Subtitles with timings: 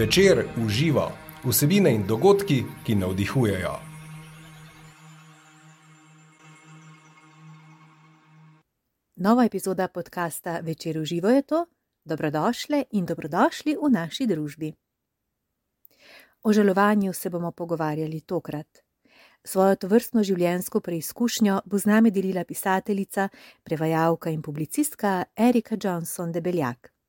[0.00, 1.12] Večer uživa
[1.44, 3.72] vsebine in dogodki, ki navdihujejo.
[9.16, 11.66] Nova epizoda podcasta Večer uživo je to.
[12.04, 14.72] Dobrodošli in dobrodošli v naši družbi.
[16.42, 18.78] O žalovanju se bomo pogovarjali tokrat.
[19.44, 23.28] Svojo tovrstno življenjsko preizkušnjo bo z nami delila pisateljica,
[23.62, 26.99] prevajalka in publicistka Erika Johnson de Beljak.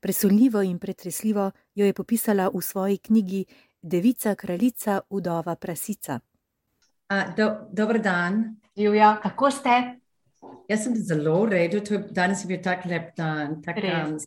[0.00, 3.44] Presunljivo in pretresljivo jo je popisala v svoji knjigi
[3.82, 6.20] Devica, kraljica, udova, prasica.
[7.10, 8.56] Uh, do, dober dan.
[8.74, 9.98] Julia, kako ste?
[10.68, 13.62] Jaz sem zelo v redu, je, danes je bil tak lep dan.
[13.62, 14.18] Tak, um,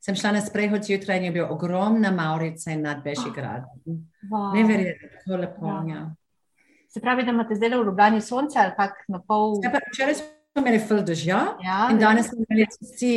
[0.00, 3.80] sem šla na sprehod zjutraj in je bil ogromna Maurica nad Bešigradom.
[4.30, 4.54] Wow.
[4.54, 5.66] Neverjetno, tako lepo.
[5.66, 5.82] Ja.
[5.94, 6.02] Ja.
[6.88, 9.58] Se pravi, da imate zdaj v Ljubljani sonce ali kak na pol?
[9.64, 13.12] Ja, pa Včeraj smo imeli ful dežja Ja, in danes smo imeli vsi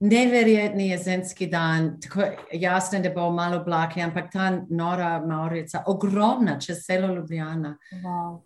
[0.00, 6.84] neverjetni jesenski dan, tako jasno, da bo malo oblake, ampak ta nora Maurica, ogromna, čez
[6.86, 7.76] celo Ljubljana.
[7.92, 8.42] Wow.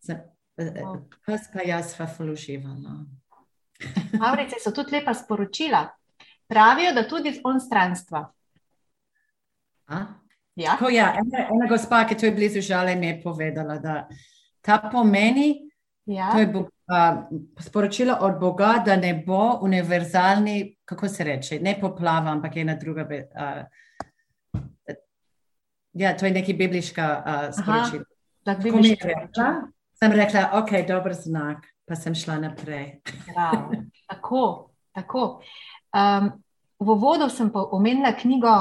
[0.00, 0.22] Za-
[0.58, 1.02] Wow.
[1.26, 2.94] Pes pa jaz sva ful uživala.
[4.20, 5.82] Maurice so tudi lepa sporočila.
[6.48, 8.22] Pravijo, da tudi on stranstva.
[9.86, 9.98] A?
[10.54, 10.70] Ja?
[10.70, 14.08] Tako ja, ena, ena gospa, ki je blizu žale, mi je povedala, da
[14.60, 15.70] ta pomeni,
[16.06, 16.30] Ja.
[16.32, 16.68] to je bo, a,
[17.60, 23.08] sporočilo od Boga, da ne bo univerzalni, kako se reče, ne poplava, ampak ena druga.
[23.34, 23.64] A,
[25.92, 28.04] ja, to je neki bibliška a, sporočilo.
[28.44, 29.54] Tako mi je rekla,
[29.98, 33.00] sem rekla, ok, dober znak, pa sem šla naprej.
[33.26, 33.70] Prav.
[34.06, 35.40] Tako, tako.
[35.90, 36.30] Um,
[36.78, 38.52] v uvodu sem pa omenila knjigo,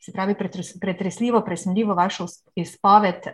[0.00, 2.26] se pravi, pretres, pretresljivo, presenljivo vašo
[2.56, 3.28] izpoved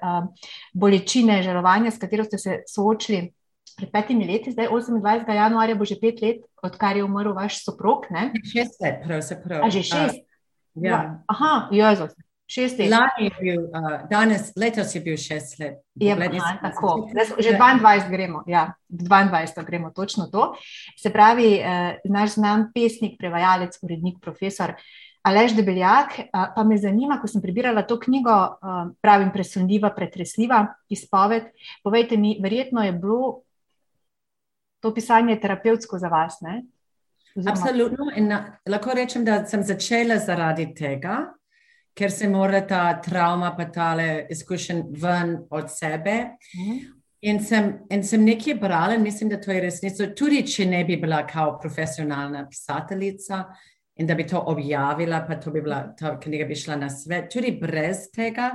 [0.75, 3.33] bolečine, žalovanja, s katero ste se soočili
[3.79, 5.35] pred petimi leti, zdaj 28.
[5.35, 8.09] januarja bo že pet let, odkar je umrl vaš soprog.
[8.11, 8.33] Ne?
[8.43, 9.63] Šest let, pravzaprav.
[9.65, 10.19] A že šest?
[10.19, 10.99] A, ja.
[11.31, 12.13] Aha, Jezus,
[12.51, 12.91] šest let.
[12.91, 15.79] Lani je bil, uh, danes, letos je bil šest let.
[15.95, 17.09] Je, aha, tako.
[17.13, 20.55] Zdaj Že 22 gremo, ja, 22 gremo točno to.
[20.99, 24.75] Se pravi, eh, naš znan pesnik, prevajalec, urednik, profesor
[25.23, 30.67] Alež Debeljak, eh, pa me zanima, ko sem prebirala to knjigo, eh, pravim presunljiva, pretresljiva
[30.89, 31.51] izpoved,
[31.85, 33.43] povejte mi, verjetno je bilo
[34.81, 36.63] to pisanje terapevtsko za vas, ne?
[37.37, 38.11] Oziroma- Absolutno.
[38.17, 41.27] In na, lahko rečem, da sem začela zaradi tega,
[41.95, 46.31] ker se mora ta travma, pa tale izkušen ven od sebe.
[46.57, 46.79] Mhm.
[47.23, 50.85] In sem, in sem nekaj brala, in mislim, da to je resnica, tudi če ne
[50.85, 53.45] bi bila kao profesionalna pisateljica
[53.97, 57.31] in da bi to objavila, pa to bi bila, ta knjiga bi šla na svet,
[57.33, 58.53] tudi brez tega.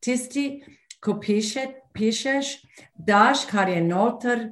[0.00, 0.62] Tisti,
[1.00, 2.46] ko piše, pišeš,
[2.94, 4.50] daš, kar je noter,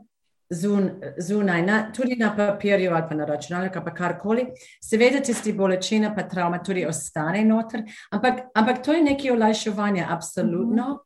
[0.51, 4.47] zun, zunaj, na, tudi na papirju ali pa na računalniku, pa karkoli.
[4.83, 11.03] Seveda, tisti bolečina, pa travma tudi ostane noter, ampak, ampak to je nekaj olajševanja, absolutno.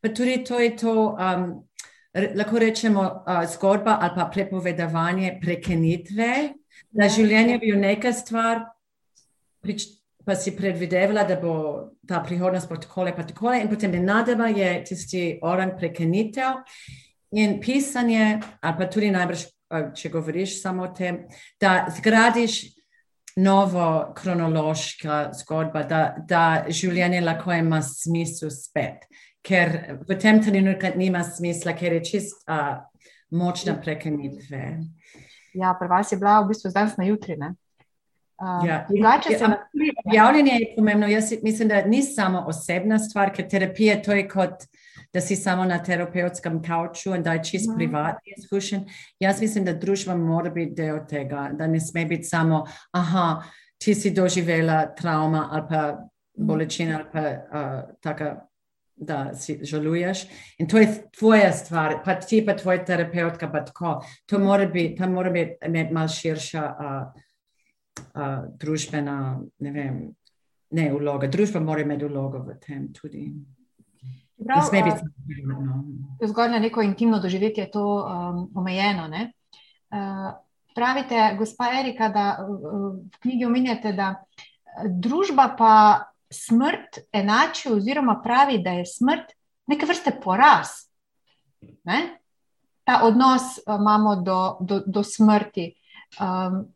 [0.00, 1.64] Pa tudi to je to, um,
[2.14, 6.30] re, lahko rečemo, uh, zgodba ali pa prepovedovanje prekenitve,
[6.90, 8.66] da življenje je bil neka stvar,
[9.64, 9.88] prič,
[10.24, 11.54] pa si predvidevala, da bo
[12.08, 16.62] ta prihodnost bo takole pa takole in potem nenadoma je tisti orang prekenitev
[17.34, 19.44] in pisanje, ali pa tudi najbrž,
[19.96, 21.24] če govoriš samo o tem,
[21.60, 22.60] da zgradiš
[23.36, 29.08] novo kronološka zgodba, da, da življenje lahko ima smisel spet.
[29.44, 32.78] Ker v tem trenutku nima smisla, ker je čist uh,
[33.34, 34.62] močna prekenitve.
[35.54, 37.36] Ja, pri vas je bila v bistvu danes na jutri.
[37.38, 37.54] Ne?
[38.42, 38.86] Uh, Ja.
[38.88, 41.06] drugače se tudi Objavljanje je pomembno.
[41.06, 44.64] Jaz mislim, da ni samo osebna stvar, ker terapija to je kot,
[45.12, 47.76] da si samo na terapevtskem kavču in da je čist Mhm.
[47.76, 48.84] privatni izkušen.
[49.20, 53.42] Jaz mislim, da družba mora biti del tega, da ne sme biti samo, aha,
[53.78, 55.98] ti si doživela travma ali pa
[56.36, 57.20] bolečina ali pa
[57.58, 58.40] uh, taka,
[58.96, 60.26] da si žaluješ.
[60.58, 64.04] In to je tvoja stvar, pa ti pa tvoj terapeutka, pa tako.
[64.26, 65.54] To mora biti, tam mora biti
[65.90, 67.22] malo širša uh,
[68.00, 69.98] uh, družbena, ne vem,
[70.74, 71.28] ne vloga.
[71.30, 73.28] Družba mora imeti vlogo v tem tudi.
[74.38, 75.84] Ne Prav, uh, biti samo privatno.
[76.26, 79.06] zgolj na neko intimno doživetje je to um, omejeno.
[79.08, 79.32] Ne?
[79.90, 80.32] Uh,
[80.74, 85.74] pravite, gospa Erika, da uh, v knjigi omenjate, da uh, družba pa
[86.30, 89.32] smrt enači, oziroma pravi, da je smrt
[89.70, 90.90] neke vrste poraz.
[91.84, 92.18] Ne?
[92.84, 95.70] Ta odnos uh, imamo do, do, do smrti.
[96.20, 96.66] Um,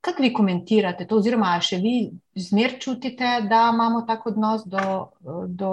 [0.00, 1.94] Kako vi komentirate to, oziroma še vi
[2.38, 5.72] zmer čutite, da imamo tak odnos do, do,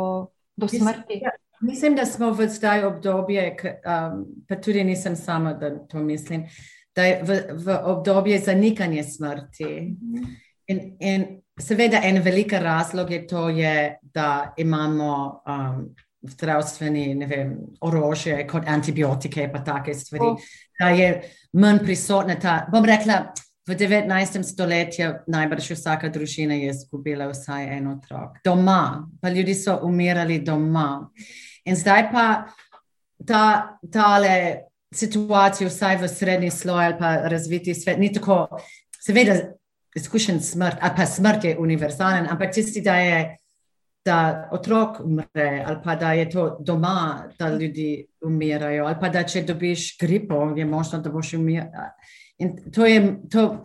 [0.56, 1.20] do Mislim, smrti?
[1.22, 6.46] ja, Mislim, da smo v zdaj obdobje, um, pa tudi nisem sama, da to mislim,
[6.96, 9.96] da je v, v obdobje zanikanja smrti.
[10.68, 11.26] In, in
[11.60, 19.44] seveda, en velika razlog je to, je, da imamo um, zdravstveni vem, orožje kot antibiotike
[19.44, 20.38] in take stvari, oh.
[20.80, 21.22] da je
[21.54, 22.66] manj prisotna ta.
[22.72, 23.34] Bom rekla,
[23.68, 24.44] v 19.
[24.44, 28.38] stoletju najbrž vsaka družina je izgubila vsaj en otrok.
[28.46, 31.10] Doma, pa ljudi so umirali doma.
[31.66, 32.26] In zdaj pa
[33.26, 34.36] ta, tale
[34.94, 38.46] situacija, vsaj v srednji sloj ali pa razviti svet, ni tako,
[39.02, 39.40] seveda,
[39.96, 43.38] izkušen smrt, ali pa smrt je univerzalen, ampak tisti, da je.
[44.06, 49.24] Da otrok umre, ali pa da je to doma, da ljudi umirajo, ali pa da
[49.26, 51.90] če dobiš gripo, je možno, da boš umiral.
[52.38, 53.64] In to je, to,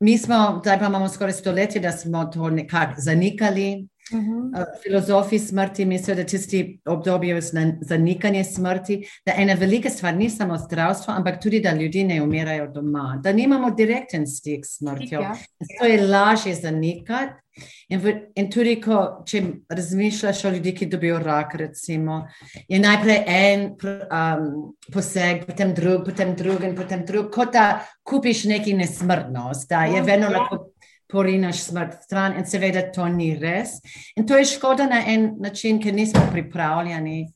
[0.00, 3.88] mi smo, zdaj pa imamo skoraj stoletje, da smo to nekako zanikali.
[4.12, 4.64] Uh -huh.
[4.82, 7.40] Filozofi smrti mislijo, da tisti obdobje
[7.80, 12.66] zanikanja smrti, da ena velika stvar ni samo zdravstvo, ampak tudi, da ljudje ne umirajo
[12.66, 15.20] doma, da nimamo direkten stik s smrtjo.
[15.20, 15.36] Ja.
[15.80, 17.32] To je lažje zanikati.
[17.88, 22.22] In, v, in tudi, ko, če razmišljaš o ljudeh, ki dobijo rak, recimo,
[22.68, 24.46] je najprej en um,
[24.92, 27.66] poseg, potem drug, potem drug, in potem drug, kot da
[28.06, 30.69] kupiš neki nesmrtnost, da je vedno lahko
[31.12, 33.78] porinaš smrt stran, in seveda to ni res.
[34.16, 37.32] In to je škoda na en način, ker nismo pripravljeni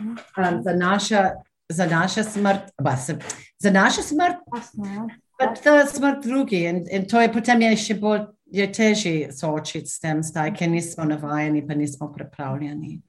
[0.00, 0.16] um,
[0.62, 1.22] za, naša,
[1.68, 3.18] za naša smrt, ba, se,
[3.58, 4.42] za naša smrt.
[4.74, 5.06] Ja.
[5.38, 9.90] Pa ta smrt drugi, in, in to je potem je še bolj je težje soočiti
[9.90, 13.00] s tem, zdaj, ker nismo navajeni, pa nismo pripravljeni.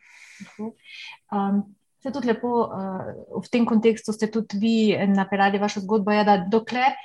[1.31, 1.63] Um,
[2.03, 3.07] se tudi lepo uh,
[3.39, 4.75] v tem kontekstu ste tudi vi
[5.07, 6.95] napeljali vašo zgodbo, ja, da dokler.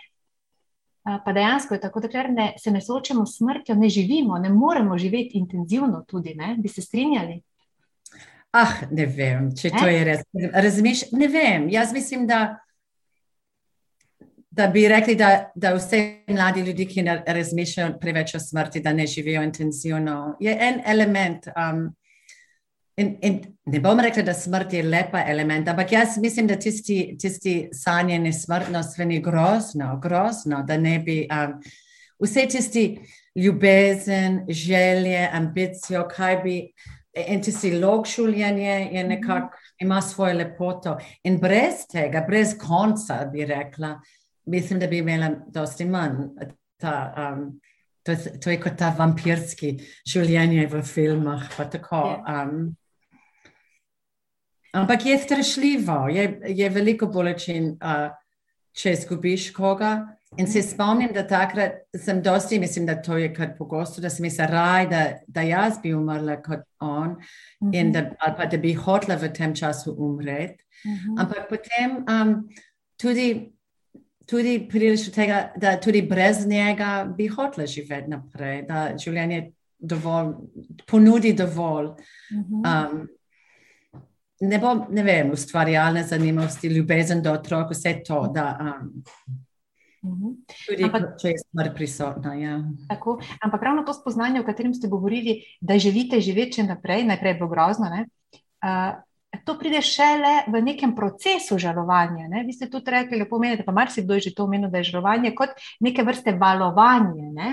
[1.05, 4.99] Pa dejansko je tako, da ne, se ne soočamo s smrtjo, ne živimo, ne moremo
[4.99, 7.43] živeti intenzivno, tudi ne, bi se strinjali.
[8.53, 10.23] Ah, ne vem, če to je res.
[10.55, 11.69] Razmišljam, ne vem.
[11.69, 12.57] Jaz mislim, da
[14.55, 18.93] da bi rekli, da, da vse mladi ljudi, ki ne razmišljajo preveč o smrti, da
[18.93, 21.47] ne živijo intenzivno, je en element.
[21.47, 21.89] Um,
[22.97, 27.17] in, in ne bom rekla, da smrt je lepa element, ampak jaz mislim, da tisti,
[27.21, 31.61] tisti sanjeni smrtnost je grozno, grozno, da ne bi um,
[32.23, 32.99] vse tisti
[33.35, 36.59] ljubezen, želje, ambicijo, kaj bi.
[37.29, 40.97] In tisti log življenja je nekako, ima svojo lepoto.
[41.23, 43.93] In brez tega, brez konca, bi rekla,
[44.51, 46.25] mislim, da bi imela dosti manj.
[46.83, 47.61] Ta, um,
[48.03, 49.77] to, to je kot ta vampirski
[50.11, 51.47] življenje v filmah.
[51.71, 52.43] Tako, ja.
[52.43, 52.75] um,
[54.75, 58.11] ampak je strašljivo, je, je veliko bolečin, uh,
[58.75, 59.95] če izgubiš koga.
[60.39, 64.27] In se spomnim, da takrat sem dosti, mislim, da to je kar pogosto, da sem
[64.27, 67.17] mislila, raj, da, da jaz bi umrla kot on,
[67.63, 67.93] mm -hmm.
[67.93, 70.65] da, ali pa da bi hotela v tem času umreti.
[70.85, 71.21] Mm -hmm.
[71.21, 72.49] Ampak potem um,
[72.97, 73.55] tudi
[74.27, 80.35] tudi prideš do tega, da tudi brez njega bi hotel živeti naprej, da življenje dovolj,
[80.87, 81.93] ponudi dovolj.
[82.33, 82.63] Mhm.
[82.65, 83.07] Um,
[84.41, 88.25] ne, bom, ne vem, ustvarjalne zanimivosti, ljubezen do otrok, vse to.
[88.35, 89.05] Da, um,
[90.11, 90.37] mhm.
[90.67, 92.35] Tudi, ampak, če je smrt prisotna.
[92.41, 92.59] Ja.
[92.91, 97.49] Tako, ampak ravno to spoznanje, o katerem ste govorili, da želite živeti naprej, najprej bo
[97.49, 97.91] grozno.
[98.65, 98.95] Uh,
[99.45, 102.29] to pride šele v nekem procesu žalovanja.
[102.31, 102.45] Ne?
[102.47, 105.35] Vi ste tudi rekli, da pomenite, pa marsikdo je že to omenil, da je žalovanje
[105.35, 107.33] kot neke vrste valovanje.
[107.35, 107.49] Ne?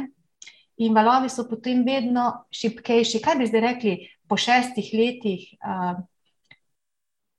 [0.77, 3.21] In valovi so potem vedno šipkejši.
[3.21, 3.97] Kaj bi zdaj rekli
[4.29, 5.49] po šestih letih?
[5.61, 6.05] Uh,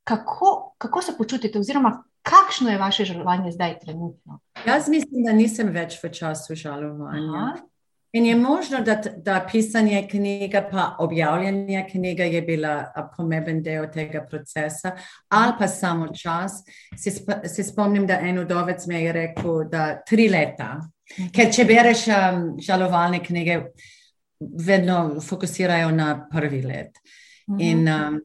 [0.05, 4.41] kako, kako se počutite, oziroma kakšno je vaše žalovanje zdaj, trenutno?
[4.67, 7.35] Jaz mislim, da nisem več v času žalovanja.
[7.35, 7.73] Aha.
[8.13, 14.21] In je možno, da, da pisanje knjige, pa objavljanje knjige je bila pomemben del tega
[14.31, 14.93] procesa,
[15.29, 16.53] ali pa samo čas.
[16.97, 17.11] Se,
[17.49, 20.75] se spomnim, da en udovec mi je rekel, da tri leta.
[21.33, 23.63] Ker če bereš um, žalovalne knjige,
[24.41, 27.01] vedno fokusirajo na prvi let.
[27.59, 28.21] In, um,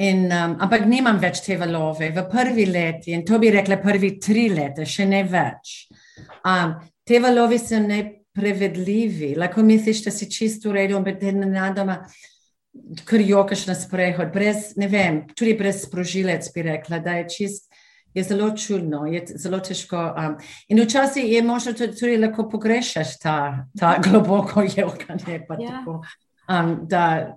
[0.00, 4.14] in, um, ampak nimam več te valove v prvi leti in to bi rekla prvi
[4.22, 5.90] tri leta, še ne več.
[6.48, 8.00] Um, te valove so ne
[8.36, 9.34] prevedljivi.
[9.38, 12.00] Lahko misliš, da si čisto v redu, ampak te nenadoma
[13.04, 17.66] kar jokaš na sprehod, brez, ne vem, tudi brez sprožilec bi rekla, da je čist.
[18.14, 19.98] Je zelo čudno, je zelo težko.
[20.18, 20.32] Um,
[20.68, 25.44] in včasih je možno tudi, tudi lahko pogrešati ta, ta globoko jokanje.
[25.60, 25.84] Ja.
[26.50, 27.36] Um, da,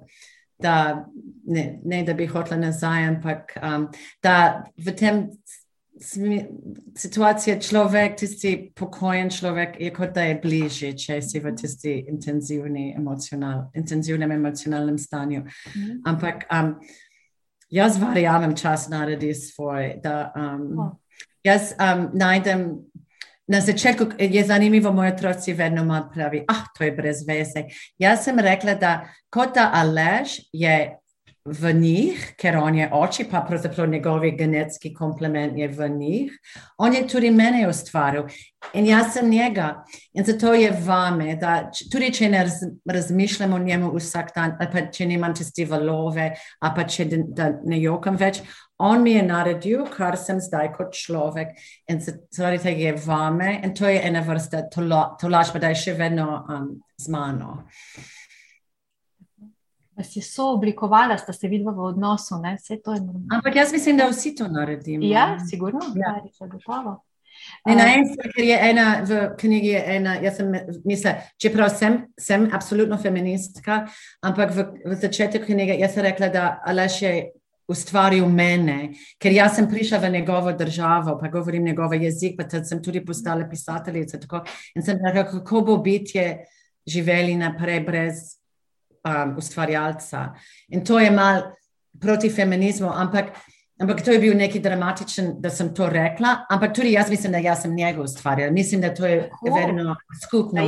[0.61, 1.05] da,
[1.45, 3.87] ne, ne da bi hotela nazaj, ampak um,
[4.23, 5.27] da v tem
[6.97, 12.91] situacija človek, tisti pokojen človek, je kot da je bližje, če si v tisti intenzivni
[12.97, 15.43] emocional, intenzivnem emocionalnem stanju.
[15.75, 16.01] Mm.
[16.09, 16.73] Ampak um,
[17.69, 19.93] jaz verjamem, čas naredi svoj.
[20.03, 20.91] Da, um, oh.
[21.43, 22.67] Jaz um, najdem
[23.47, 27.65] na začetku je zanimivo, moji otroci vedno malo pravi, ah, to je brez veze.
[27.97, 28.93] Jaz sem rekla, da
[29.29, 30.97] kot da Alež je
[31.45, 36.37] v njih, ker on je oči, pa pravzaprav njegovi genetski komplement je v njih,
[36.77, 38.29] on je tudi mene ustvaril
[38.73, 39.83] in jaz sem njega.
[40.13, 44.71] In zato je vame, da tudi če ne raz, razmišljam o njemu vsak dan, ali
[44.71, 46.31] pa če nimam čisti valove,
[46.61, 48.39] ali pa če ne jokam več,
[48.79, 51.51] on mi je naredil, kar sem zdaj kot človek.
[51.91, 56.39] In zaradi tega je vame in to je ena vrsta tolažba, da je še vedno
[56.47, 57.65] um, z mano
[59.97, 62.35] vas je sooblikovala, sta se videla v odnosu.
[63.31, 65.05] Ampak jaz mislim, da vsi to naredimo.
[65.05, 66.19] Ja, sigurno, ja.
[66.21, 67.03] da je gotovo.
[67.69, 70.51] In na mestu, ker je ena v knjigi, ena, jaz sem
[70.85, 73.83] mislila, čeprav sem, sem absolutno feministka,
[74.23, 77.13] ampak v, v začetku knjige jaz sem rekla, da Aleš je
[77.73, 82.83] ustvaril mene, ker jaz sem prišla v njegovo državo, pa govorim njegov jezik, pa sem
[82.83, 84.19] tudi postala pisateljica.
[84.19, 84.43] Tako,
[84.75, 86.45] in sem rekla, kako bo bitje
[86.85, 88.23] živeli naprej brez
[89.03, 90.33] um, ustvarjalca.
[90.67, 91.41] In to je mal
[91.99, 93.25] proti feminizmu, ampak,
[93.81, 96.45] ampak to je bil neki dramatičen, da sem to rekla.
[96.49, 98.51] Ampak tudi jaz mislim, da jaz sem njega ustvarjala.
[98.51, 100.61] Mislim, da to je oh, verjetno skupno.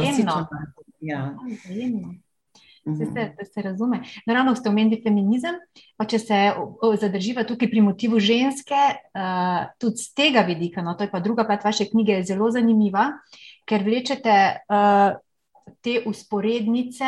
[1.00, 1.34] Ja.
[2.86, 4.02] Se, se, se razume.
[4.26, 5.56] Naravno ste omenili feminizem,
[5.98, 6.40] pa če se
[7.02, 8.82] zadrživa tukaj pri motivu ženske,
[9.18, 12.52] uh, tudi z tega vidika, no, to je pa druga plat vaše knjige, je zelo
[12.54, 13.08] zanimiva,
[13.66, 14.36] ker vlečete
[14.70, 15.18] uh,
[15.82, 17.06] te usporednice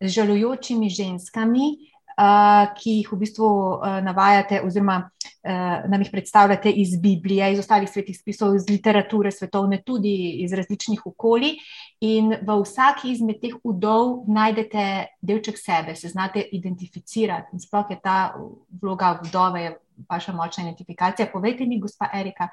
[0.00, 1.66] z žalujočimi ženskami,
[2.20, 7.60] uh, ki jih v bistvu uh, navajate, oziroma uh, nam jih predstavljate iz Biblije, iz
[7.62, 11.56] ostalih svetih spisov, iz literature svetovne, tudi iz različnih okolij.
[12.00, 17.52] In v vsaki izmed teh udov najdete delček sebe, se znate identificirati.
[17.52, 18.34] In sploh je ta
[18.82, 19.76] vloga vdove,
[20.08, 21.28] vaša močna identifikacija.
[21.32, 22.48] Povejte mi, gospa Erika,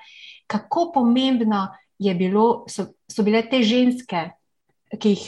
[0.48, 4.30] kako pomembno bilo, so, so bile te ženske
[5.00, 5.24] ki jih,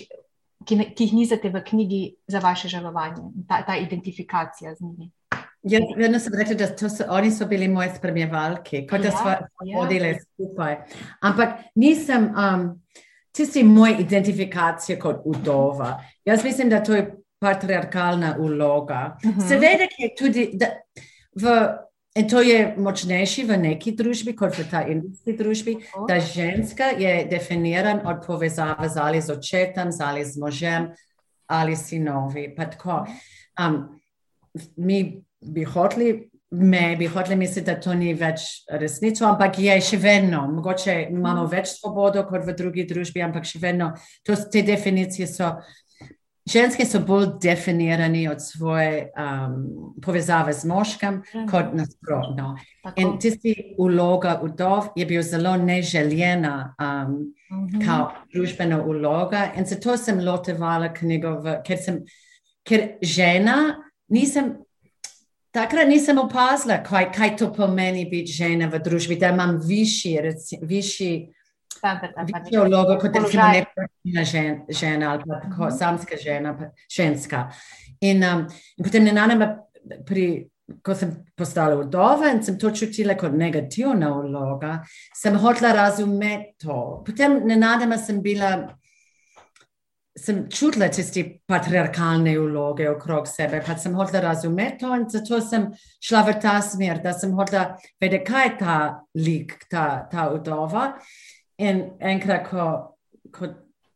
[0.66, 5.12] ki, ki jih nizate v knjigi za vaše žalovanje, ta, ta identifikacija z njimi.
[5.64, 9.30] Jaz vedno sem rekla, da so, oni so bili moje spremljevalke, kot da smo
[9.66, 10.20] ja, hodili ja.
[10.24, 10.78] skupaj.
[11.20, 12.70] Ampak nisem um,
[13.32, 15.98] tisti moj identifikacija kot udova.
[16.26, 19.18] Jaz mislim, da to je patriarkalna uloga.
[19.24, 19.40] Uh mhm.
[19.40, 19.48] -huh.
[19.48, 20.52] Seveda je tudi
[21.36, 21.68] v
[22.20, 25.76] In to je močnejši v neki družbi, kot v ta indijski družbi,
[26.08, 30.90] da ženska je definirana od povezave z ali z očetom, z ali z možem
[31.48, 32.56] ali sinovi.
[33.60, 34.02] Um,
[34.76, 39.98] mi bi hoteli, me bi hoteli misliti, da to ni več resnico, ampak je še
[39.98, 40.44] vedno.
[40.52, 43.94] Mogoče imamo več svobodo kot v drugi družbi, ampak še vedno
[44.28, 45.56] to, te definicije so
[46.50, 51.48] ženske so bolj definirane od svoje um, povezave z moškim, mhm.
[51.52, 52.56] kot nasprotno.
[52.96, 57.20] In tisti uloga udov je bil zelo neželjena, um,
[57.52, 57.84] mhm.
[57.86, 59.50] kot družbena uloga.
[59.58, 62.02] In zato sem lotevala knjigo, v, ker, sem,
[62.68, 63.78] ker žena
[64.10, 64.58] nisem.
[65.50, 70.12] Takrat nisem opazila, kaj, kaj to pomeni biti žena v družbi, da imam višji,
[70.62, 71.14] višji
[71.80, 75.78] Vlogo kot nekakšna žen, žena ali pa tako, mm -hmm.
[75.78, 77.52] samska žena, pa ženska.
[78.02, 78.48] In, um,
[78.78, 79.44] in potem ne nanem,
[80.84, 84.80] ko sem postala vdova in sem to čutila kot negativna vloga,
[85.16, 87.04] sem hotela razumeti to.
[87.06, 88.76] Potem ne nanem, sem bila.
[90.20, 95.70] Sem čutila tiste patriarkalne vloge okrog sebe, pa sem hotela razumeti to, in zato sem
[96.04, 98.78] šla v ta smer, da sem hotela vedeti, kaj je ta
[99.16, 100.90] lik, ta, ta udova.
[101.60, 102.66] In enkrat, ko,
[103.36, 103.50] ko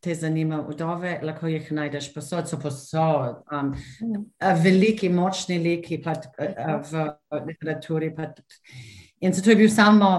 [0.04, 3.40] te zanima vdove, lahko jih najdeš posod, so posod.
[3.52, 3.72] Um,
[4.04, 4.26] mm.
[4.64, 7.06] veliki, močni liki pat, v
[7.48, 8.12] literaturi.
[8.16, 8.42] Pat.
[9.24, 10.10] In zato je bil samo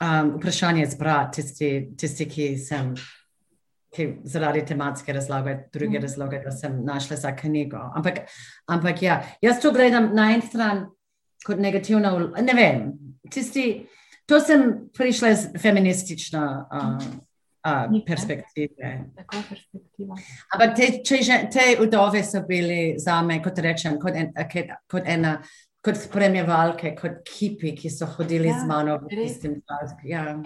[0.00, 2.94] um, vprašanje zbrati tisti, tisti, ki sem.
[3.92, 6.02] Ki zaradi tematske razloge, druge mm.
[6.06, 7.82] razloge, da sem našla za knjigo.
[7.92, 8.22] Ampak,
[8.72, 10.86] ampak ja, jaz to gledam na en stran
[11.44, 12.86] kot negativno, ne vem,
[13.28, 13.82] tisti,
[14.30, 17.04] To sem prišla iz feministične uh,
[17.66, 18.92] uh, perspektive.
[20.54, 20.88] Ampak te,
[21.52, 24.32] te udove so bili za me, kot rečem, kot, en,
[24.90, 25.40] kot ena.
[25.82, 29.96] Kot spremljevalke, kot kipi, ki so hodili ja, z mano v istem času.
[30.06, 30.36] Ja.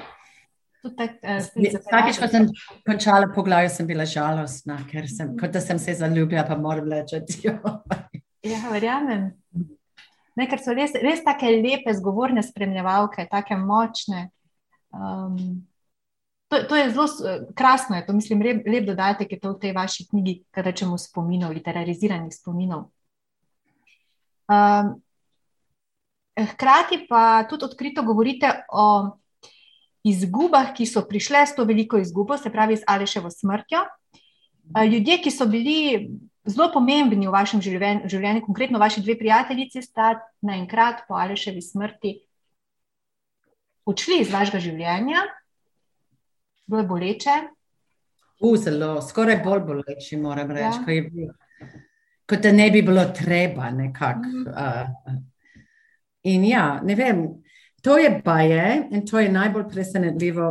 [0.87, 2.47] Eh, Vsakič, ko sem
[2.87, 7.21] končala poglavje, sem bila žalostna, ker sem, kot da sem se zaljubila, pa moram reči,
[7.21, 7.53] da je.
[8.47, 9.33] Ja, verjamem.
[10.37, 14.27] Ne, ker so res, res tako lepe, zgovorne spremljevalke, tako močne.
[14.93, 15.65] Um,
[16.53, 17.07] to, to je zelo
[17.57, 20.99] krasno, je to mislim, lep, lep dodatek je to v tej vaši knjigi, kaj rečemo
[21.01, 22.91] spominov, literaliziranih spominov.
[24.47, 24.95] Um,
[26.37, 29.17] hkrati pa tudi odkrito govorite o
[30.07, 33.83] izgubah, ki so prišle s to veliko izgubo, se pravi, z Aleševo smrtjo.
[34.91, 36.11] Ljudje, ki so bili
[36.47, 40.15] zelo pomembni v vašem življenju, življenju konkretno vaši dve prijateljici, sta
[40.47, 42.15] naenkrat po Aleševi smrti
[43.87, 45.23] odšli iz vašega življenja,
[46.67, 47.37] bilo je boleče.
[48.45, 50.85] U, zelo, skoraj bolj boleče, moram reči, ja.
[50.85, 51.33] kot, bil,
[52.29, 54.33] kot da ne bi bilo treba nekako.
[54.33, 54.47] Mm.
[54.53, 55.19] Uh,
[56.27, 57.23] in ja, ne vem,
[57.83, 60.51] to je baje in to je najbolj presenetljivo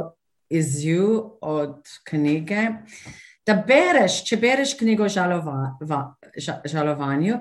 [0.49, 1.03] izziv
[1.41, 2.67] od knjige.
[3.45, 5.59] Da bereš, če bereš knjigo o žalova,
[6.37, 7.37] ža, žalovanju,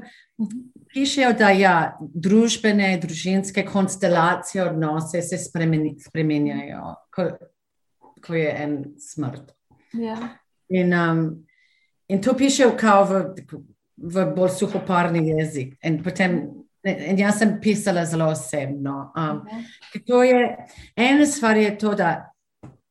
[0.92, 7.28] pišejo, da ja, družbene, družinske konstelacije odnose se spremeni, spremenjajo, ko,
[8.24, 9.54] ko je en smrt.
[9.96, 10.18] Ja.
[10.68, 11.24] In, um,
[12.08, 13.22] in to pišejo kao v,
[13.96, 15.78] v bolj suhoparni jezik.
[15.88, 16.42] In potem
[16.84, 19.12] In jaz sem pisala zelo osebno.
[19.16, 19.38] Um,
[19.96, 20.56] okay.
[20.96, 22.33] Ena stvar je to, da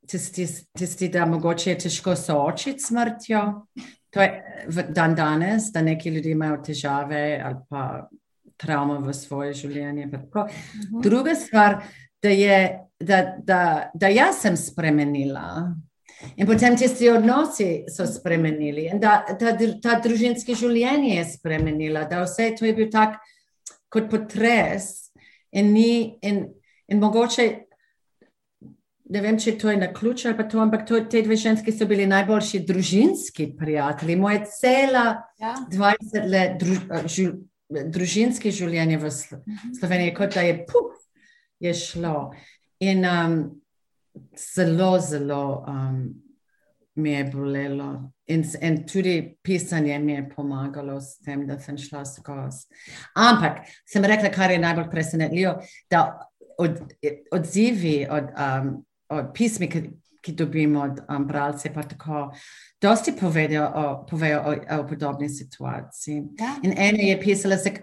[0.07, 3.41] tisti, tisti, da mogoče je težko soočiti s smrtjo.
[4.13, 4.43] To je
[4.89, 8.09] dan danes, da neki ljudje imajo težave ali pa
[8.57, 10.05] travmo v svoje življenje.
[10.05, 10.27] Uh mhm.
[10.33, 11.03] -huh.
[11.03, 11.83] Druga stvar,
[12.21, 15.73] da je, da, da, da jaz sem spremenila.
[16.35, 22.23] In potem tisti odnosi so spremenili, in da ta, ta družinski življenje je spremenila, da
[22.23, 23.17] vse to je bil tak
[23.89, 25.11] kot potres,
[25.51, 26.45] in, ni, in,
[26.87, 27.47] in mogoče,
[29.13, 31.73] ne vem, če to je na ključ ali pa to, ampak to, te dve ženske
[31.75, 34.17] so bili najboljši družinski prijatelji.
[34.17, 35.05] Moje cela
[35.41, 35.53] ja.
[35.71, 36.79] 20 let druž,
[37.13, 37.27] žu,
[37.69, 39.75] družinske življenje v mhm.
[39.79, 40.97] Sloveniji, kot da je puf,
[41.61, 42.31] je šlo.
[42.83, 43.37] In um,
[44.37, 46.01] zelo, zelo um,
[46.97, 47.89] mi je bolelo.
[48.33, 49.15] In, in tudi
[49.45, 52.65] pisanje mi je pomagalo s tem, da sem šla skozi.
[53.19, 55.53] Ampak sem rekla, kar je najbolj presenetljivo,
[55.91, 56.01] da
[56.57, 56.81] od,
[57.33, 58.73] odzivi od, um,
[59.33, 59.83] pismi, ki,
[60.23, 62.31] ki dobimo od um, bralcev, pa tako,
[62.81, 66.23] dosti povedo o, povejo o, o podobni situaciji.
[66.39, 66.55] Ja.
[66.63, 67.73] In ena je pisala, se,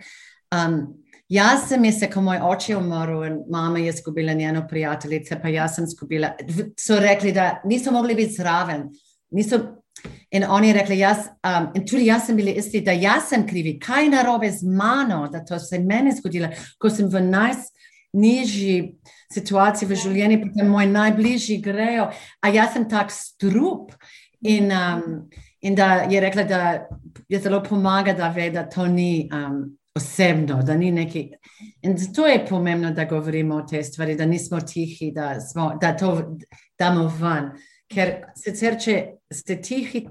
[0.54, 0.80] um,
[1.28, 5.48] jaz sem se, ko moj oče je umrl in mama je izgubila njeno prijateljice, pa
[5.48, 6.32] jaz sem izgubila.
[6.78, 8.88] So rekli, da niso mogli biti zraven.
[9.30, 9.60] Niso,
[10.30, 13.46] In oni je rekli, jaz, um, in tudi jaz sem bili isti, da jaz sem
[13.46, 17.20] krivi, kaj je narobe z mano, da to se meni zgodilo, ko sem v
[18.12, 18.98] najnižji
[19.32, 22.08] situaciji v življenju, potem moji najbližji grejo,
[22.42, 23.94] a jaz sem tak strup.
[24.40, 25.28] In, um,
[25.60, 26.60] in da je rekla, da
[27.28, 31.26] je zelo pomaga, da ve, da to ni um, osebno, da ni neki.
[31.82, 35.92] In zato je pomembno, da govorimo o tej stvari, da nismo tihi, da, smo, da
[35.96, 36.38] to
[36.78, 37.50] damo ven.
[37.90, 38.96] Ker sicer, če
[39.32, 40.06] ste tihi,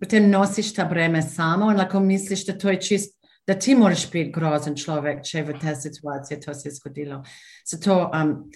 [0.00, 4.10] potem nosiš ta breme samo in lahko misliš, da to je čist, da ti moraš
[4.10, 7.22] biti grozen človek, če v tej situaciji to se je zgodilo.
[7.66, 8.50] Zato um,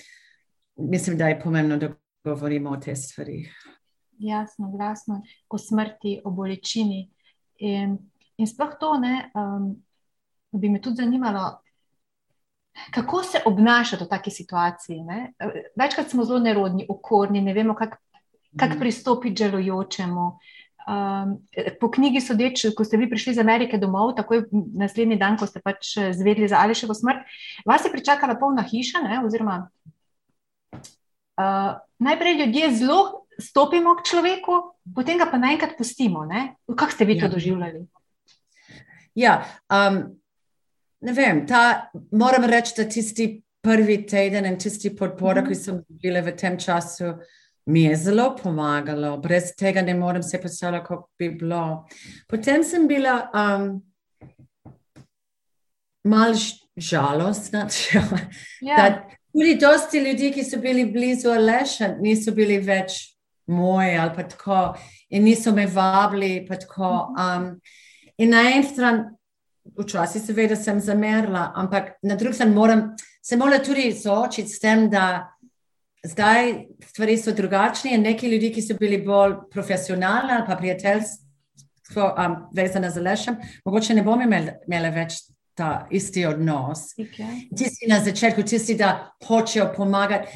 [0.77, 1.93] mislim, da je pomembno, da
[2.25, 3.53] govorimo o teh stvarih.
[4.19, 7.11] Jasno, glasno, o smrti, o bolečini.
[7.59, 7.99] In,
[8.39, 9.75] in sploh to, ne, um,
[10.53, 11.59] bi me tudi zanimalo,
[12.95, 15.03] kako se obnašati v taki situaciji.
[15.05, 15.33] Ne?
[15.77, 17.97] Večkrat smo zelo nerodni, okorni, ne vemo, kako
[18.57, 18.81] kako mhm.
[18.81, 20.39] pristopiti žalujočemu.
[20.87, 21.33] Um,
[21.81, 25.59] po knjigi sodeč, ko ste vi prišli iz Amerike domov, takoj naslednji dan, ko ste
[25.59, 27.25] pač eh, zvedeli za Aleševo smrt,
[27.67, 29.57] vas je pričakala polna hiša, ne, oziroma
[31.37, 34.61] uh, najprej ljudje zelo stopimo k človeku,
[34.95, 36.23] potem ga pa naenkrat pustimo.
[36.71, 37.33] Kako ste vi to ja.
[37.35, 37.83] doživljali?
[39.15, 40.21] Ja, um,
[41.01, 45.49] ne vem, ta, moram reči, da tisti prvi teden in tisti podpora, mm -hmm.
[45.49, 47.19] ki sem bile v tem času,
[47.67, 51.87] mi je zelo pomagalo, brez tega ne morem se predstavljati, kako bi bilo.
[52.29, 53.83] Potem sem bila um,
[56.05, 56.35] malo
[56.77, 57.69] žalostna.
[58.61, 59.09] Ja.
[59.33, 62.95] Tudi dosti ljudi, ki so bili blizu Aleša, niso bili več
[63.47, 64.61] moji ali pa tako,
[65.11, 66.49] in niso me vabili.
[66.49, 67.61] Um,
[68.17, 69.05] in na eni strani,
[69.77, 72.89] včasih, seveda, sem zamerila, ampak na drugi strani moram
[73.27, 75.36] se moram tudi soočiti s tem, da
[76.07, 76.53] zdaj
[76.85, 82.37] stvari so drugačne in neki ljudi, ki so bili bolj profesionalni ali pa prijateljstvo um,
[82.55, 85.21] vezane z lešem, mogoče ne bomo imeli, imeli več
[85.57, 86.93] ta isti odnos.
[86.99, 87.47] Okay.
[87.57, 90.29] Tisti na začetku, tisti, da hočejo pomagati.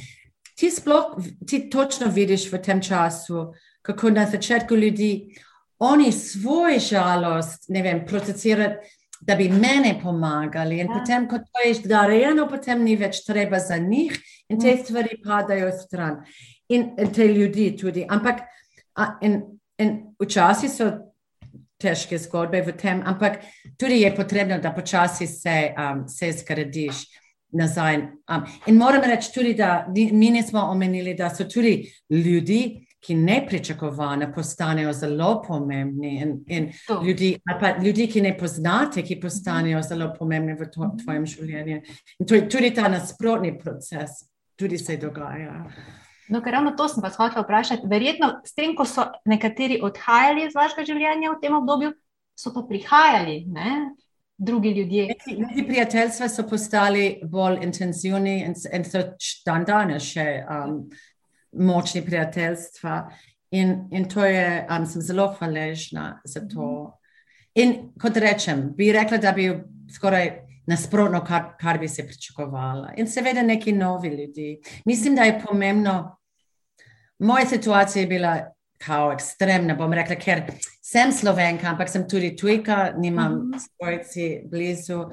[0.57, 3.51] Ti sploh, ti točno vidiš v tem času,
[3.83, 5.37] kako na začetku ljudi,
[5.79, 8.81] oni svoj žalost, ne vem, procesirajo
[9.21, 10.79] da bi meni pomagali.
[10.81, 10.99] In ja.
[10.99, 14.17] potem, ko to je darjeno, potem ni več treba za njih
[14.51, 16.21] in te stvari padajo stran.
[16.69, 18.05] In, in te ljudi tudi.
[18.09, 18.43] Ampak
[19.23, 19.41] in,
[19.79, 20.91] in včasih so
[21.81, 23.41] težke zgodbe v tem, ampak
[23.79, 27.07] tudi je potrebno, da počasi se, um, se zgradiš.
[27.53, 27.97] nazaj.
[27.97, 34.33] Um, in moram reči tudi, da mi nismo omenili, da so tudi ljudi, ki nepričakovano
[34.35, 36.73] postanejo zelo pomembni, in, in
[37.07, 41.81] ljudi, pa ljudi, ki ne poznate, ki postanejo zelo pomembni v to, tvojem življenju.
[42.21, 44.29] In to je tudi ta nasprotni proces,
[44.61, 45.65] tudi se dogaja.
[46.31, 47.89] No, ker ravno to sem vas hotel vprašati.
[47.91, 51.91] Verjetno, s tem, ko so nekateri odhajali iz vašega življenja v tem obdobju,
[52.39, 53.73] so pa prihajali ne?
[54.41, 55.15] drugi ljudje.
[55.55, 59.03] Ti prijateljstva so postali bolj intenzivni in, in so
[59.45, 60.79] dan danes še um,
[61.53, 63.03] močni prijateljstva.
[63.51, 66.71] In, in to je, um, sem zelo hvaležna za to.
[67.55, 69.51] In kot rečem, bi rekla, da bi
[69.93, 70.31] skoraj
[70.67, 72.93] nasprotno, kar, kar bi se pričakovala.
[72.97, 74.61] In seveda neki novi ljudi.
[74.85, 76.21] Mislim, da je pomembno
[77.21, 80.43] moja situacija je bila kao ekstremna, bom rekla, ker
[80.83, 83.59] sem slovenka, ampak sem tudi tujka, nimam mm -hmm.
[83.59, 85.05] svojci blizu.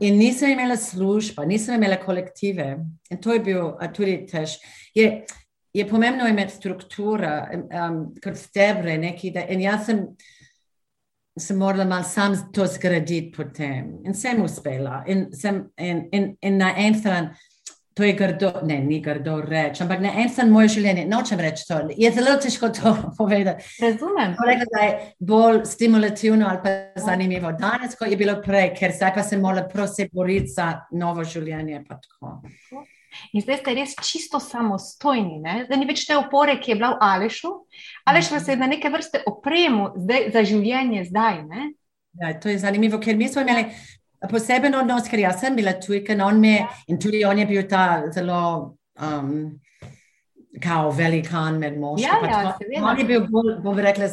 [0.00, 2.78] In nisem imela služba, nisem imela kolektive.
[3.10, 4.50] In to je bil tudi tež.
[4.94, 5.24] Je,
[5.72, 10.06] je pomembno imeti struktura, um, kot stebre, neki, da, in jaz sem,
[11.38, 13.98] sem morala malo sam to zgraditi potem.
[14.04, 15.02] In sem uspela.
[15.06, 17.30] In, sem, in, in, in na en stran,
[17.94, 21.66] to je grdo, ne, ni grdo reči, ampak na en stran moje življenje, nočem reči
[21.68, 23.64] to, je zelo težko to povedati.
[23.82, 24.36] Razumem.
[24.48, 29.14] Rekla, da je bolj stimulativno ali pa zanimivo danes, kot je bilo prej, ker zdaj
[29.16, 31.84] pa se mora prosim boriti za novo življenje.
[33.32, 35.62] In zdaj ste res čisto samostojni, ne?
[35.66, 37.52] zdaj ni več te opore, ki je bila v Alešu,
[38.08, 41.42] Aleš vas je na neke vrste opremo zdaj, za življenje zdaj.
[41.48, 41.72] Ne?
[42.20, 43.70] Ja, to je zanimivo, ker mi smo imeli
[44.30, 46.68] poseben odnos, ker jaz sem bila tujka on me, ja.
[46.88, 48.40] in tudi on je bil ta zelo
[49.00, 49.60] um,
[50.62, 52.06] kao velikan med moški.
[52.06, 54.08] Ja, ja, on je bil bolj, bom rekla,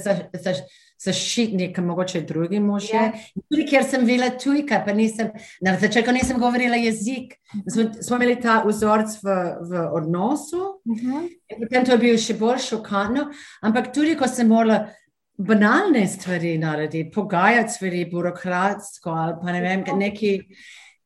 [0.99, 2.89] zaščitnik, mogoče drugi mož.
[2.91, 3.05] Ja.
[3.47, 5.31] Tudi ker sem bila tujka, pa nisem,
[5.63, 7.37] na začetku nisem govorila jezik.
[7.67, 9.37] Smo, smo imeli ta vzorc v,
[9.69, 11.11] v odnosu uh mhm.
[11.11, 11.29] -huh.
[11.49, 13.29] in potem to je bilo še bolj šokantno,
[13.61, 14.89] ampak tudi ko sem morala
[15.37, 20.39] banalne stvari narediti, pogajati stvari, birokratsko ali pa ne vem, neki.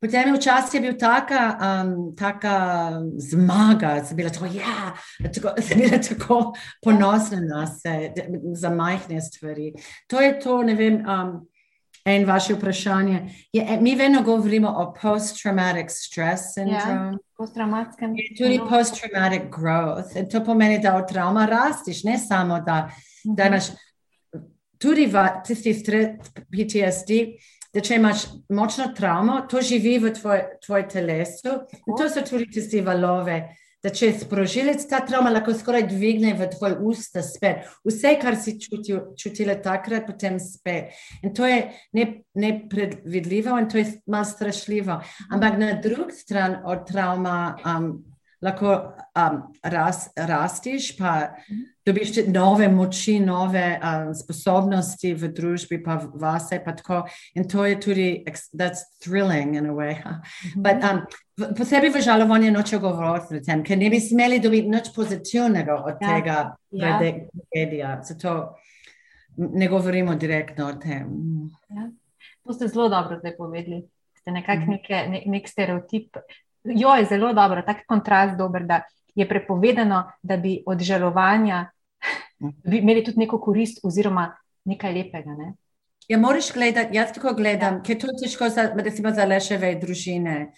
[0.03, 4.91] Potem je včasih bil taka, um, taka zmaga, sem bila tako, ja,
[5.31, 6.39] tako, sem bila tako
[6.83, 8.11] ponosna na se
[8.53, 9.71] za majhne stvari.
[10.07, 11.47] To je to, ne vem, um,
[12.05, 13.29] en vaše vprašanje.
[13.53, 17.11] Je, e, mi vedno govorimo o post-traumatic stress syndrome.
[17.11, 18.15] Ja, post-traumatskem.
[18.37, 20.19] Tudi post-traumatic growth.
[20.19, 22.89] In to pomeni, da od trauma rastiš, ne samo da,
[23.23, 23.71] da imaš
[24.77, 25.73] tudi v tisti
[26.51, 27.11] PTSD,
[27.73, 31.57] da če imaš močno travmo, to živi v tvoj, tvoj telesu.
[31.87, 33.39] In to so tudi tisti valove,
[33.83, 37.65] da če je sprožilec ta travma, lahko skoraj dvigne v tvoj usta spet.
[37.83, 40.93] Vse, kar si čutil, čutila takrat, potem spet.
[41.25, 41.65] In to je
[42.39, 45.01] nepredvidljivo in to je malo strašljivo.
[45.33, 47.91] Ampak na drugi strani od travma um,
[48.43, 48.73] lahko
[49.15, 56.59] um, ras, rastiš, pa mhm dobiš nove moči, nove um, sposobnosti v družbi, pa vase.
[56.63, 57.03] Pa
[57.35, 59.95] in to je tudi, that's thrilling in a way.
[60.03, 60.21] Huh?
[60.55, 61.03] But, um,
[61.57, 65.97] posebej v žalovanju noče govoriti o tem, ker ne bi smeli dobiti nič pozitivnega od
[65.99, 66.07] ja.
[66.07, 66.37] tega
[66.71, 66.99] ja.
[66.99, 67.97] tragedija.
[68.03, 68.55] Zato
[69.37, 71.09] ne govorimo direktno o tem.
[71.69, 71.89] Ja.
[72.43, 73.83] To ste zelo dobro zdaj povedali.
[74.19, 75.09] Ste nekako mm -hmm.
[75.09, 76.17] nek, nek stereotip.
[76.63, 78.81] Jo je zelo dobro, tak kontrast dober, da
[79.15, 81.69] je prepovedano, da bi od žalovanja
[82.39, 85.35] bi imeli tudi neko korist oziroma nekaj lepega.
[85.37, 85.53] Ne?
[86.07, 87.83] Ja, moraš gledati, jaz tako gledam, ja.
[87.83, 88.69] ker to je težko za,
[89.15, 90.53] za leševe družine.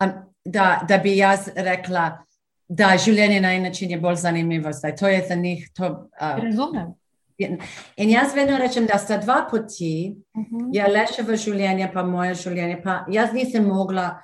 [0.00, 0.12] Um,
[0.44, 2.22] da, da bi jaz rekla,
[2.68, 4.72] da življenje na en način je bolj zanimivo.
[4.72, 4.96] Zdaj.
[4.96, 5.68] To je za njih.
[5.76, 5.88] To,
[6.20, 6.94] uh, Razumem.
[7.40, 10.68] In jaz vedno rečem, da sta dva poti, uh -huh.
[10.72, 12.80] ja, leševe življenje, pa moje življenje.
[12.84, 14.20] Pa jaz nisem mogla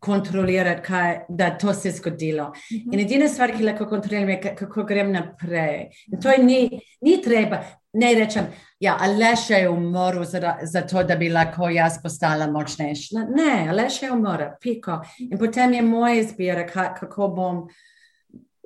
[0.00, 2.44] kontrolirati, kaj, da to se je zgodilo.
[2.44, 2.94] Uh -huh.
[2.94, 5.90] In edina stvar, ki lahko kontroliram, je, kako grem naprej.
[6.12, 7.64] In to ni, ni treba.
[7.92, 8.46] Ne rečem,
[8.80, 10.24] ja, ali še je umoril
[10.62, 13.24] za to, da bi lahko jaz postala močnejša.
[13.36, 15.00] Ne, ali še je umoril, piko.
[15.18, 16.66] In potem je moja izbira,
[17.00, 17.68] kako bom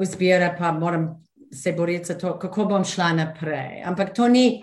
[0.03, 3.83] izbira, pa moram se boriti za to, kako bom šla naprej.
[3.85, 4.63] Ampak to ni,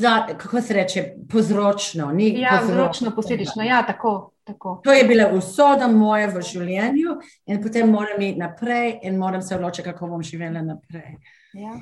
[0.00, 2.12] not, kako se reče, povzročno.
[2.18, 4.32] Ja, povzročno, posledično, ja, tako.
[4.48, 4.80] Tako.
[4.84, 7.18] To je bila usoda moja v življenju,
[7.52, 11.18] in potem moram iti naprej, in moram se odločiti, kako bom živela naprej.
[11.52, 11.74] Ja.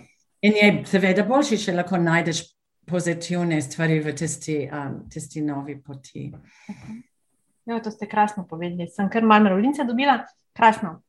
[0.42, 2.40] In je seveda boljše, če lahko najdeš
[2.90, 6.24] pozitivne stvari v tisti, um, tisti novi poti.
[6.70, 6.98] Okay.
[7.66, 8.88] Jo, to ste krasno povedali.
[8.90, 10.20] Sem kar malo mravljnice dobila,
[10.54, 11.00] krasno.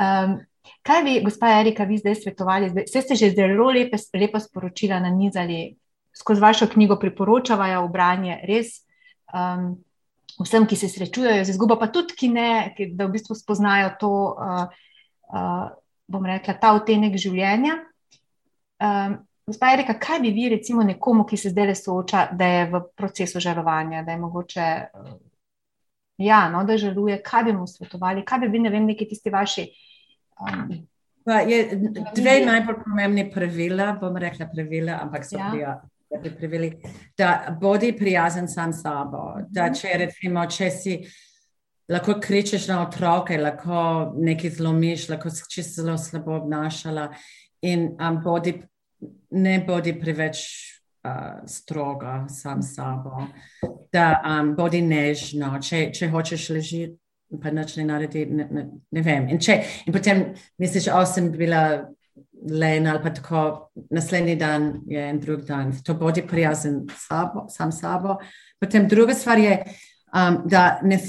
[0.00, 0.38] Um,
[0.84, 2.68] kaj bi, gospa Erika, vi zdaj svetovali?
[2.76, 5.76] Vse ste že zelo lepe, lepo sporočila na nizali,
[6.18, 8.80] skozi vašo knjigo priporočavajo v branje, res.
[9.34, 9.76] Um,
[10.42, 13.94] vsem, ki se srečujejo z izgubo, pa tudi, ki ne, ki, da v bistvu spoznajo
[14.00, 14.90] to, uh,
[15.30, 15.64] uh,
[16.08, 17.78] bom rekla, ta odtenek življenja.
[18.82, 22.64] Um, Gospa Erika, kaj bi vi, recimo, nekomu, ki se zdaj le sooča, da je
[22.68, 24.66] v procesu žalovanja, da je mogoče,
[26.20, 29.32] ja, no, da žaluje, kaj bi mu svetovali, kaj bi vi, ne vem, neki tisti
[29.32, 29.64] vaši.
[30.44, 30.74] Um,
[31.48, 31.62] je,
[32.16, 35.78] dve najbolj pomembni pravila, bom rekla pravila, ampak so ja.
[36.38, 36.72] Pravili,
[37.18, 39.34] da bodi prijazen sam sabo.
[39.48, 39.74] Da mhm.
[39.74, 40.98] če recimo, če si
[41.88, 47.08] lahko kričeš na otroke, lahko nekaj zlomiš, lahko si zelo slabo obnašala
[47.62, 48.58] in um, bodi
[49.30, 50.38] ne bodi preveč
[51.04, 53.26] uh, stroga sam sabo,
[53.92, 56.98] da um, bodi nežno, če, če hočeš ležiti.
[57.42, 58.62] Pa nič ne naredi, ne, ne,
[58.96, 59.26] ne vem.
[59.28, 60.22] In, če, in potem
[60.56, 61.60] misliš, da sem bila
[62.50, 65.72] lena, ali pa tako naslednji dan je en drug dan.
[65.84, 68.16] To bodi prijazen sabo, sam sabo.
[68.60, 69.64] Potem druga stvar je,
[70.14, 71.00] um, da ne,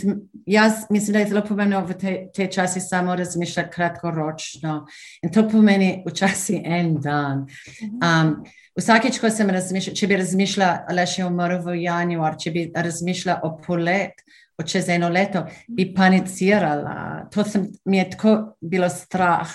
[0.46, 4.86] jaz mislim, da je zelo pomembno v te, te časi samo razmišljati kratkoročno.
[5.22, 7.46] In to pomeni včasih en dan.
[7.82, 8.44] Um,
[8.78, 13.42] vsakeč, ko sem razmišljala, če bi razmišljala, da še umrl v januar, če bi razmišljala
[13.44, 14.26] o polet.
[14.60, 19.54] Čez eno leto bi panicirala, to sem, mi je tako bilo strah.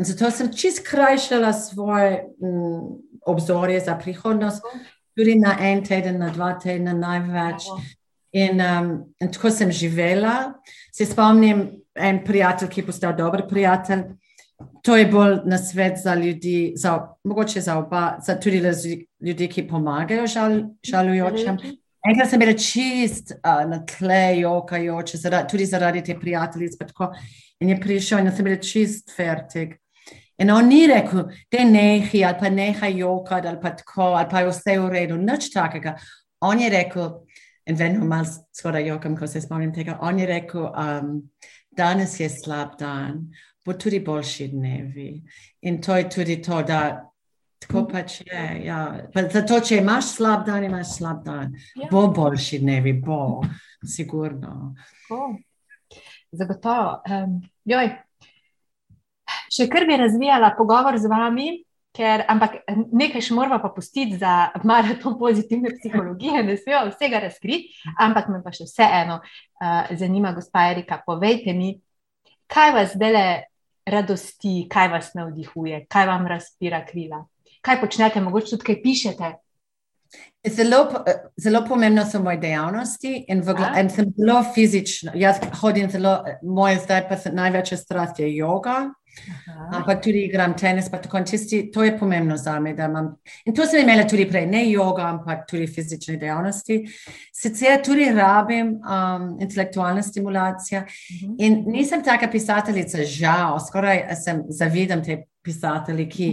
[0.00, 2.84] In zato sem čist krajšala svoje mm,
[3.28, 4.64] obzorje za prihodnost,
[5.16, 7.66] tudi na en teden, na dva tedna, največ.
[8.32, 8.88] In, um,
[9.20, 10.54] in tako sem živela.
[10.92, 14.06] Se spomnim, en prijatelj, ki je postal dober prijatelj.
[14.88, 18.88] To je bolj na svet za ljudi, za, mogoče za oba, za tudi za
[19.20, 21.60] ljudi, ki pomagajo žal, žalujočim.
[22.08, 26.88] Enkrat sem bila čist uh, na tle, jokajoče, zaradi, tudi zaradi te prijateljice.
[27.60, 29.79] In je prišel in sem bila čist fertig.
[30.40, 34.40] In on ni rekel, te nehi ali pa nehaj jokati ali pa tako, ali pa
[34.40, 35.96] je vse v redu, nič takega.
[36.40, 37.10] On je rekel,
[37.70, 39.98] In vedno malo skoraj jokam, ko se spomnim tega.
[40.02, 41.30] On je rekel, um,
[41.70, 43.28] danes je slab dan,
[43.66, 45.22] bo tudi boljši dnevi.
[45.62, 46.80] In to je tudi to, da
[47.60, 48.44] tako pač je.
[48.64, 48.80] Ja.
[49.14, 51.54] Pa zato, če imaš slab dan, imaš slab dan.
[51.76, 51.88] Ja.
[51.92, 53.42] Bo boljši dnevi, bo,
[53.86, 54.74] sigurno.
[55.10, 55.36] Oh.
[56.32, 57.02] Zagotovo.
[57.06, 57.92] Um, joj.
[59.50, 61.50] Še kar bi razvijala pogovor z vami,
[61.90, 62.60] Ker, ampak
[62.94, 68.38] nekaj še moramo pa pustiti za maraton pozitivne psihologije, ne smemo vsega razkriti, ampak me
[68.44, 71.72] pa še vseeno uh, zanima, gospa Erika, povejte mi,
[72.46, 73.24] kaj vas dele
[73.90, 77.24] radosti, kaj vas navdihuje, kaj vam razpira krila,
[77.58, 79.32] kaj počnete, mogoče tudi kaj pišete.
[80.48, 81.04] Zelo,
[81.36, 85.12] zelo pomembno so moje dejavnosti in, v, in sem zelo fizična.
[85.14, 88.88] Jaz hodim zelo, moje zdaj pa se največja strast je yoga.
[89.72, 92.70] Ampak tudi igram tenis, pa tako tisti, to je pomembno za me.
[92.70, 96.78] Imam, in to sem imela tudi prej, ne yoga, ampak tudi fizične dejavnosti.
[97.34, 100.80] Sicer tudi rabim um, intelektualno stimulacijo.
[100.80, 101.34] Mhm.
[101.38, 106.28] In nisem taka pisateljica, žal, skoraj sem zavidam te pisatelji, ki,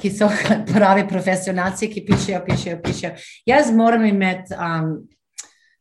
[0.00, 0.28] ki so
[0.74, 3.12] pravi profesionalci, ki pišejo, pišejo, pišejo.
[3.46, 4.94] Jaz moram imeti um,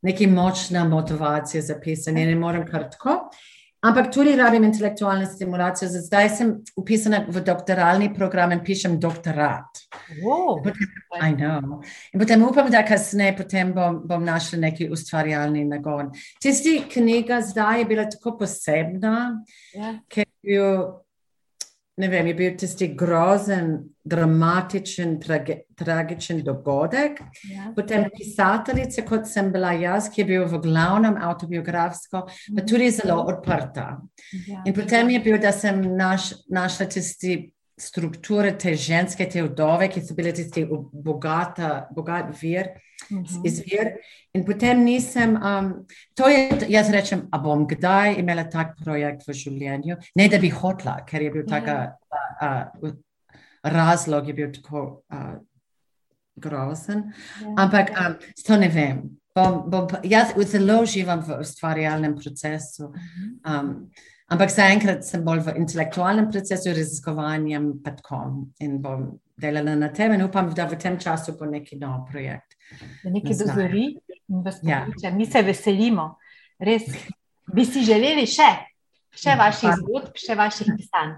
[0.01, 3.19] neki močna motivacija za pisanje, ne morem kar tako.
[3.81, 5.87] Ampak tudi rabim intelektualno stimulacijo.
[5.89, 9.81] Zdaj sem upisana v doktoralni program in pišem doktorat.
[10.21, 10.61] Wow.
[12.13, 16.11] In potem upam, da kasneje bom, bom našla neki ustvarjalni nagon.
[16.41, 19.41] Tisti knjiga zdaj je bila tako posebna,
[19.73, 19.81] yeah.
[19.81, 19.99] Ja.
[20.09, 21.01] ker je bil
[22.01, 23.71] ne vem, je bil tisti grozen,
[24.03, 27.21] dramatičen, trage, tragičen dogodek.
[27.49, 27.69] Ja.
[27.75, 32.67] Potem pisateljica, kot sem bila jaz, ki je bil v glavnem autobiografsko, pa mhm.
[32.67, 33.87] tudi zelo odprta.
[34.47, 34.63] Ja.
[34.65, 37.37] In potem je bil, da sem naš, našla tisti
[37.81, 42.75] strukture te ženske, te vdove, ki so bile tisti bogata, bogat vir.
[43.09, 43.25] Uh mhm.
[43.25, 43.45] -huh.
[43.45, 43.93] izvir.
[44.33, 45.85] In potem nisem, um,
[46.15, 50.49] to je, jaz rečem, a bom kdaj imela tak projekt v življenju, ne da bi
[50.49, 51.95] hotla, ker je bil taka,
[52.41, 52.93] uh, uh,
[53.63, 55.35] razlog je bil tako uh,
[56.35, 57.13] grozen.
[57.41, 57.53] Yeah.
[57.57, 58.15] Ampak um,
[58.47, 59.01] to ne vem.
[59.35, 62.91] Bom, bom, jaz zelo živam v ustvarjalnem procesu.
[62.91, 63.39] Mhm.
[63.45, 63.91] Um,
[64.31, 68.21] ampak zaenkrat sem bolj v intelektualnem procesu, raziskovanjem, pa tako.
[68.63, 69.09] In bom
[69.41, 72.55] delala na tem in upam, da v tem času bo neki nov projekt
[73.03, 73.85] da nekaj dozori
[74.27, 75.07] in vas pokliče.
[75.07, 75.11] Ja.
[75.11, 76.15] Mi se veselimo,
[76.59, 76.87] res
[77.53, 78.49] bi si želeli še,
[79.11, 81.17] še vaših zgodb, še vaših pisanj.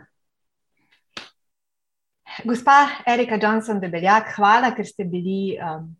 [2.49, 5.91] Gospa Erika Johnson, debeljak, hvala, ker ste bili um,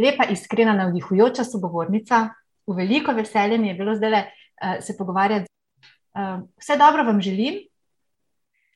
[0.00, 2.24] lepa, iskrena, navdihujoča sogovornica.
[2.66, 5.46] V veliko veselje mi je bilo zdaj uh, se pogovarjati.
[6.18, 7.54] Uh, vse dobro vam želim,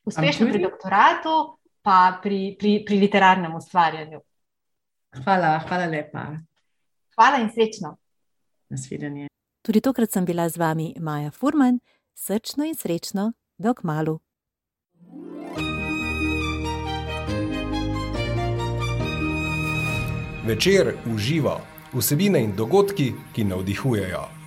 [0.04, 4.20] uspešno pri doktoratu, pa pri, pri, pri literarnem ustvarjanju.
[5.24, 6.26] Hvala, hvala lepa.
[7.14, 7.96] Hvala in srečno.
[8.68, 9.26] Nasvidenje.
[9.62, 11.80] Tudi tokrat sem bila z vami Maja Furman,
[12.14, 14.20] srčno in srečno, dok malu.
[20.46, 21.60] Večer uživa
[21.92, 24.41] vsebine in dogodki, ki navdihujejo.